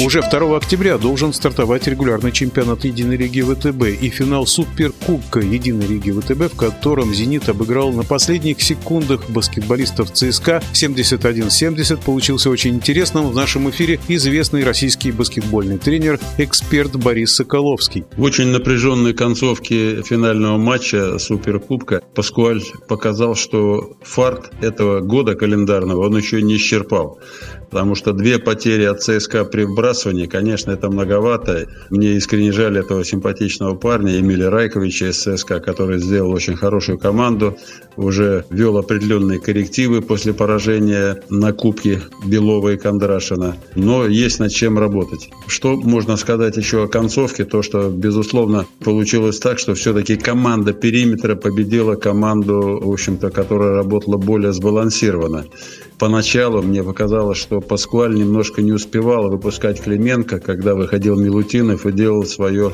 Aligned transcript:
Уже 0.00 0.20
2 0.20 0.56
октября 0.56 0.96
должен 0.96 1.32
стартовать 1.32 1.88
регулярный 1.88 2.30
чемпионат 2.30 2.84
Единой 2.84 3.16
лиги 3.16 3.40
ВТБ 3.40 4.00
и 4.00 4.08
финал 4.10 4.46
Суперкубка 4.46 5.40
Единой 5.40 5.88
лиги 5.88 6.12
ВТБ, 6.12 6.52
в 6.52 6.56
котором 6.56 7.12
«Зенит» 7.12 7.48
обыграл 7.48 7.90
на 7.90 8.04
последних 8.04 8.62
секундах 8.62 9.28
баскетболистов 9.28 10.12
ЦСКА 10.12 10.62
71-70. 10.72 12.04
Получился 12.04 12.48
очень 12.48 12.76
интересным. 12.76 13.28
В 13.28 13.34
нашем 13.34 13.68
эфире 13.70 13.98
известный 14.06 14.62
российский 14.62 15.10
баскетбольный 15.10 15.78
тренер, 15.78 16.20
эксперт 16.38 16.94
Борис 16.94 17.34
Соколовский. 17.34 18.04
В 18.16 18.22
очень 18.22 18.48
напряженной 18.48 19.14
концовке 19.14 20.02
финального 20.02 20.58
матча 20.58 21.18
Суперкубка 21.18 22.02
Паскуаль 22.14 22.62
показал, 22.88 23.34
что 23.34 23.96
фарт 24.02 24.52
этого 24.62 25.00
года 25.00 25.34
календарного 25.34 26.06
он 26.06 26.16
еще 26.16 26.40
не 26.40 26.56
исчерпал. 26.56 27.18
Потому 27.70 27.94
что 27.94 28.12
две 28.12 28.38
потери 28.38 28.84
от 28.84 29.02
ЦСКА 29.02 29.44
при 29.44 29.64
вбрасывании, 29.64 30.26
конечно, 30.26 30.70
это 30.70 30.88
многовато. 30.90 31.66
Мне 31.90 32.14
искренне 32.14 32.52
жаль 32.52 32.78
этого 32.78 33.04
симпатичного 33.04 33.74
парня 33.74 34.18
Эмиля 34.18 34.50
Райковича 34.50 35.10
из 35.10 35.18
ЦСКА, 35.18 35.60
который 35.60 35.98
сделал 35.98 36.32
очень 36.32 36.56
хорошую 36.56 36.98
команду, 36.98 37.56
уже 37.96 38.44
вел 38.50 38.78
определенные 38.78 39.40
коррективы 39.40 40.00
после 40.00 40.32
поражения 40.32 41.22
на 41.28 41.52
Кубке 41.52 42.00
Белова 42.24 42.72
и 42.72 42.76
Кондрашина. 42.76 43.56
Но 43.74 44.06
есть 44.06 44.38
над 44.38 44.52
чем 44.52 44.78
работать. 44.78 45.28
Что 45.46 45.76
можно 45.76 46.16
сказать 46.16 46.56
еще 46.56 46.84
о 46.84 46.88
концовке? 46.88 47.44
То, 47.44 47.62
что, 47.62 47.90
безусловно, 47.90 48.66
получилось 48.84 49.38
так, 49.40 49.58
что 49.58 49.74
все-таки 49.74 50.16
команда 50.16 50.72
периметра 50.72 51.34
победила 51.34 51.96
команду, 51.96 52.80
в 52.82 52.90
общем-то, 52.90 53.30
которая 53.30 53.74
работала 53.74 54.16
более 54.16 54.52
сбалансированно. 54.52 55.44
Поначалу 55.98 56.62
мне 56.62 56.84
показалось, 56.84 57.38
что 57.38 57.60
Паскуаль 57.60 58.14
немножко 58.14 58.62
не 58.62 58.70
успевал 58.70 59.30
выпускать 59.30 59.82
Клименко, 59.82 60.38
когда 60.38 60.76
выходил 60.76 61.18
Милутинов 61.18 61.86
и 61.86 61.92
делал 61.92 62.24
свое 62.24 62.72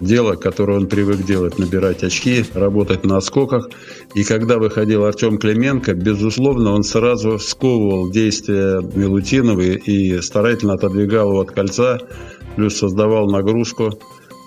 дело, 0.00 0.34
которое 0.34 0.76
он 0.76 0.86
привык 0.86 1.24
делать, 1.24 1.58
набирать 1.58 2.04
очки, 2.04 2.44
работать 2.52 3.04
на 3.04 3.20
скоках. 3.22 3.70
И 4.14 4.22
когда 4.22 4.58
выходил 4.58 5.04
Артем 5.06 5.38
Клименко, 5.38 5.94
безусловно, 5.94 6.74
он 6.74 6.82
сразу 6.82 7.38
сковывал 7.38 8.10
действия 8.10 8.82
Милутинова 8.82 9.60
и 9.62 10.20
старательно 10.20 10.74
отодвигал 10.74 11.30
его 11.30 11.40
от 11.40 11.52
кольца, 11.52 11.98
плюс 12.56 12.76
создавал 12.76 13.30
нагрузку 13.30 13.98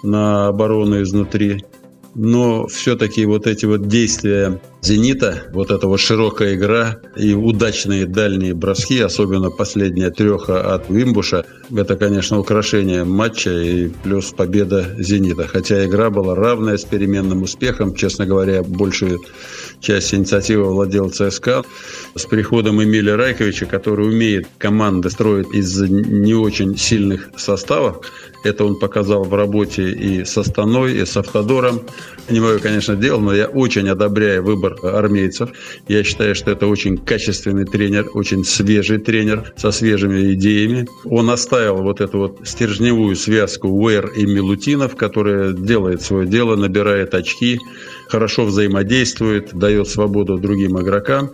на 0.04 0.48
оборону 0.48 1.02
изнутри 1.02 1.64
но 2.14 2.68
все-таки 2.68 3.26
вот 3.26 3.48
эти 3.48 3.66
вот 3.66 3.88
действия 3.88 4.60
«Зенита», 4.82 5.44
вот 5.54 5.70
эта 5.72 5.88
вот 5.88 6.00
широкая 6.00 6.56
игра 6.56 7.00
и 7.16 7.34
удачные 7.34 8.06
дальние 8.06 8.54
броски, 8.54 9.00
особенно 9.00 9.50
последняя 9.50 10.10
треха 10.10 10.74
от 10.74 10.90
Вимбуша, 10.90 11.46
это, 11.76 11.96
конечно, 11.96 12.40
украшение 12.40 13.04
матча 13.04 13.52
и 13.52 13.90
плюс 14.04 14.32
победа 14.32 14.96
«Зенита». 14.98 15.48
Хотя 15.48 15.86
игра 15.86 16.10
была 16.10 16.36
равная 16.36 16.78
с 16.78 16.84
переменным 16.84 17.44
успехом, 17.44 17.96
честно 17.96 18.26
говоря, 18.26 18.64
большую 18.64 19.20
часть 19.80 20.14
инициативы 20.14 20.66
владел 20.66 21.10
ЦСКА. 21.10 21.64
С 22.16 22.26
приходом 22.26 22.84
Эмиля 22.84 23.16
Райковича, 23.16 23.68
который 23.68 24.08
умеет 24.08 24.48
команды 24.58 25.10
строить 25.10 25.54
из 25.54 25.80
не 25.80 26.34
очень 26.34 26.78
сильных 26.78 27.30
составов, 27.38 28.02
это 28.44 28.66
он 28.66 28.80
показал 28.80 29.24
в 29.24 29.34
работе 29.34 29.92
и 29.92 30.26
с 30.26 30.38
Астаной, 30.38 30.98
и 30.98 31.06
с 31.06 31.16
Автодором. 31.16 31.82
Не 32.30 32.40
мое, 32.40 32.60
конечно, 32.60 32.96
дело, 32.96 33.20
но 33.20 33.34
я 33.34 33.48
очень 33.48 33.90
одобряю 33.90 34.44
выбор 34.44 34.76
армейцев. 34.84 35.50
Я 35.88 36.04
считаю, 36.04 36.36
что 36.36 36.52
это 36.52 36.68
очень 36.68 36.98
качественный 36.98 37.66
тренер, 37.66 38.10
очень 38.14 38.46
свежий 38.46 39.00
тренер 39.00 39.54
со 39.58 39.72
свежими 39.72 40.34
идеями. 40.34 40.88
Он 41.04 41.30
оставил 41.30 41.82
вот 41.84 42.00
эту 42.00 42.20
вот 42.20 42.40
стержневую 42.44 43.16
связку 43.16 43.68
Уэр 43.68 44.08
и 44.16 44.26
Милутинов, 44.26 44.96
которая 44.96 45.52
делает 45.52 46.02
свое 46.02 46.26
дело, 46.28 46.56
набирает 46.56 47.14
очки, 47.16 47.60
хорошо 48.08 48.46
взаимодействует, 48.46 49.54
дает 49.54 49.90
свободу 49.90 50.38
другим 50.38 50.80
игрокам. 50.80 51.32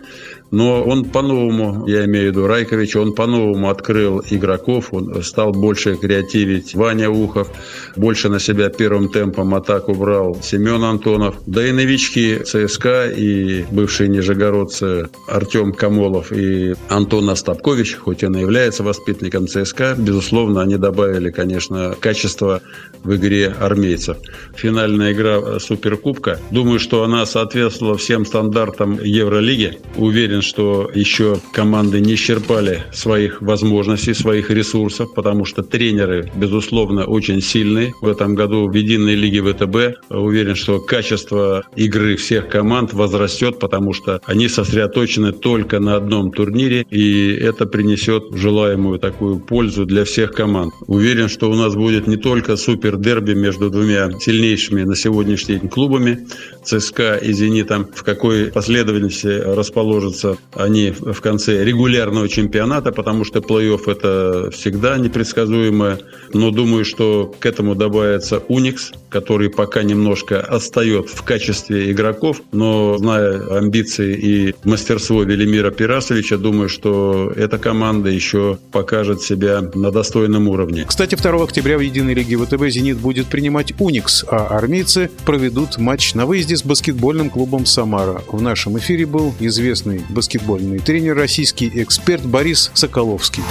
Но 0.50 0.82
он 0.82 1.04
по-новому, 1.04 1.86
я 1.86 2.04
имею 2.06 2.26
в 2.26 2.28
виду 2.30 2.46
Райкович, 2.46 2.96
он 2.96 3.12
по-новому 3.14 3.68
открыл 3.68 4.22
игроков, 4.30 4.88
он 4.92 5.22
стал 5.22 5.52
больше 5.52 5.96
креативить. 5.96 6.74
Ваня 6.74 7.10
Ухов, 7.10 7.50
больше 7.96 8.28
на 8.28 8.40
себя 8.40 8.70
первым 8.70 9.10
темпом 9.10 9.54
атаку 9.54 9.94
брал 9.94 10.38
Семен 10.42 10.82
Антонов. 10.84 11.36
Да 11.46 11.66
и 11.66 11.72
новички 11.72 12.38
ЦСКА 12.38 13.10
и 13.10 13.64
бывшие 13.70 14.08
нижегородцы 14.08 15.08
Артем 15.26 15.72
Камолов 15.72 16.32
и 16.32 16.74
Антон 16.88 17.28
Остапкович, 17.28 17.96
хоть 17.96 18.24
он 18.24 18.36
и 18.36 18.40
является 18.40 18.82
воспитанником 18.82 19.48
ЦСКА, 19.48 19.96
безусловно, 19.98 20.62
они 20.62 20.76
добавили, 20.76 21.30
конечно, 21.30 21.94
качество 22.00 22.62
в 23.04 23.14
игре 23.14 23.54
армейцев. 23.60 24.16
Финальная 24.56 25.12
игра 25.12 25.58
Суперкубка, 25.58 26.40
думаю, 26.50 26.78
что 26.78 27.02
она 27.02 27.26
соответствовала 27.26 27.96
всем 27.96 28.24
стандартам 28.24 28.98
Евролиги. 29.02 29.78
Уверен, 29.96 30.37
уверен, 30.38 30.42
что 30.42 30.90
еще 30.94 31.38
команды 31.52 32.00
не 32.00 32.14
исчерпали 32.14 32.84
своих 32.92 33.42
возможностей, 33.42 34.14
своих 34.14 34.50
ресурсов, 34.50 35.14
потому 35.14 35.44
что 35.44 35.62
тренеры, 35.62 36.30
безусловно, 36.36 37.04
очень 37.04 37.40
сильные. 37.40 37.92
В 38.00 38.08
этом 38.08 38.34
году 38.34 38.68
в 38.68 38.74
единой 38.74 39.14
лиге 39.14 39.42
ВТБ 39.42 40.10
уверен, 40.10 40.54
что 40.54 40.80
качество 40.80 41.64
игры 41.76 42.16
всех 42.16 42.48
команд 42.48 42.92
возрастет, 42.92 43.58
потому 43.58 43.92
что 43.92 44.20
они 44.26 44.48
сосредоточены 44.48 45.32
только 45.32 45.80
на 45.80 45.96
одном 45.96 46.30
турнире, 46.32 46.86
и 46.90 47.32
это 47.32 47.66
принесет 47.66 48.24
желаемую 48.32 48.98
такую 48.98 49.40
пользу 49.40 49.84
для 49.84 50.04
всех 50.04 50.32
команд. 50.32 50.72
Уверен, 50.86 51.28
что 51.28 51.50
у 51.50 51.54
нас 51.54 51.74
будет 51.74 52.06
не 52.06 52.16
только 52.16 52.56
супер 52.56 52.96
дерби 52.96 53.34
между 53.34 53.70
двумя 53.70 54.10
сильнейшими 54.20 54.84
на 54.84 54.96
сегодняшний 54.96 55.58
день 55.58 55.68
клубами, 55.68 56.26
ЦСКА 56.64 57.16
и 57.16 57.32
Зенитом, 57.32 57.86
в 57.94 58.02
какой 58.02 58.46
последовательности 58.46 59.26
расположатся 59.26 60.27
находятся 60.28 60.48
они 60.54 60.90
в 60.90 61.20
конце 61.20 61.64
регулярного 61.64 62.28
чемпионата, 62.28 62.90
потому 62.92 63.24
что 63.24 63.38
плей-офф 63.38 63.90
это 63.90 64.50
всегда 64.50 64.98
непредсказуемо. 64.98 65.98
Но 66.32 66.50
думаю, 66.50 66.84
что 66.84 67.32
к 67.38 67.46
этому 67.46 67.74
добавится 67.74 68.42
Уникс, 68.48 68.92
который 69.08 69.50
пока 69.50 69.82
немножко 69.82 70.40
отстает 70.40 71.08
в 71.08 71.22
качестве 71.22 71.90
игроков, 71.90 72.42
но 72.52 72.98
зная 72.98 73.56
амбиции 73.56 74.14
и 74.14 74.54
мастерство 74.64 75.22
Велимира 75.22 75.70
Пирасовича, 75.70 76.36
думаю, 76.36 76.68
что 76.68 77.32
эта 77.36 77.58
команда 77.58 78.10
еще 78.10 78.58
покажет 78.72 79.22
себя 79.22 79.62
на 79.74 79.90
достойном 79.90 80.48
уровне. 80.48 80.84
Кстати, 80.86 81.14
2 81.14 81.42
октября 81.42 81.78
в 81.78 81.80
Единой 81.80 82.14
лиге 82.14 82.36
ВТБ 82.36 82.68
«Зенит» 82.68 82.98
будет 82.98 83.26
принимать 83.26 83.72
Уникс, 83.78 84.24
а 84.28 84.58
армейцы 84.58 85.10
проведут 85.24 85.78
матч 85.78 86.14
на 86.14 86.26
выезде 86.26 86.56
с 86.56 86.64
баскетбольным 86.64 87.30
клубом 87.30 87.64
«Самара». 87.64 88.22
В 88.30 88.42
нашем 88.42 88.78
эфире 88.78 89.06
был 89.06 89.34
известный 89.40 90.02
баскетбольный 90.18 90.80
тренер, 90.80 91.14
российский 91.14 91.70
эксперт 91.80 92.24
Борис 92.24 92.72
Соколовский. 92.74 93.44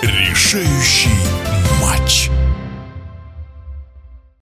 Решающий 0.00 1.10
матч. 1.82 2.30